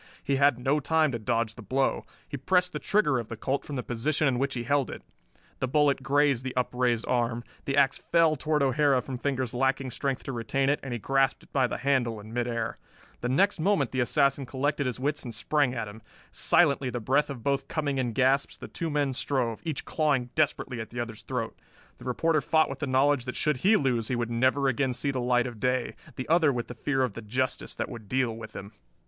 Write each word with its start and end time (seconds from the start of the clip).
He 0.23 0.37
had 0.37 0.57
no 0.57 0.79
time 0.79 1.11
to 1.11 1.19
dodge 1.19 1.53
the 1.53 1.61
blow. 1.61 2.07
He 2.27 2.35
pressed 2.35 2.73
the 2.73 2.79
trigger 2.79 3.19
of 3.19 3.27
the 3.27 3.37
Colt 3.37 3.63
from 3.63 3.75
the 3.75 3.83
position 3.83 4.27
in 4.27 4.39
which 4.39 4.55
he 4.55 4.63
held 4.63 4.89
it. 4.89 5.03
The 5.59 5.67
bullet 5.67 6.01
grazed 6.01 6.43
the 6.43 6.55
upraised 6.57 7.05
arm. 7.07 7.43
The 7.65 7.77
ax 7.77 7.99
fell 7.99 8.35
toward 8.35 8.63
O'Hara 8.63 8.99
from 9.03 9.19
fingers 9.19 9.53
lacking 9.53 9.91
strength 9.91 10.23
to 10.23 10.31
retain 10.31 10.69
it, 10.69 10.79
and 10.81 10.91
he 10.91 10.97
grasped 10.97 11.43
it 11.43 11.53
by 11.53 11.67
the 11.67 11.77
handle 11.77 12.19
in 12.19 12.33
midair. 12.33 12.79
The 13.19 13.29
next 13.29 13.59
moment 13.59 13.91
the 13.91 13.99
assassin 13.99 14.47
collected 14.47 14.87
his 14.87 14.99
wits 14.99 15.21
and 15.21 15.35
sprang 15.35 15.75
at 15.75 15.87
him. 15.87 16.01
Silently, 16.31 16.89
the 16.89 16.99
breath 16.99 17.29
of 17.29 17.43
both 17.43 17.67
coming 17.67 17.99
in 17.99 18.13
gasps, 18.13 18.57
the 18.57 18.67
two 18.67 18.89
men 18.89 19.13
strove, 19.13 19.61
each 19.63 19.85
clawing 19.85 20.31
desperately 20.33 20.81
at 20.81 20.89
the 20.89 20.99
other's 20.99 21.21
throat. 21.21 21.55
The 21.99 22.05
reporter 22.05 22.41
fought 22.41 22.69
with 22.71 22.79
the 22.79 22.87
knowledge 22.87 23.25
that 23.25 23.35
should 23.35 23.57
he 23.57 23.75
lose 23.77 24.07
he 24.07 24.15
would 24.15 24.31
never 24.31 24.67
again 24.67 24.93
see 24.93 25.11
the 25.11 25.21
light 25.21 25.45
of 25.45 25.59
day, 25.59 25.93
the 26.15 26.27
other 26.27 26.51
with 26.51 26.69
the 26.69 26.73
fear 26.73 27.03
of 27.03 27.13
the 27.13 27.21
justice 27.21 27.75
that 27.75 27.87
would 27.87 28.09
deal 28.09 28.35
with 28.35 28.55
him. 28.55 28.71